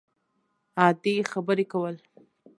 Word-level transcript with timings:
عادي 0.81 1.15
خبرې 1.31 1.65
کول 1.71 1.95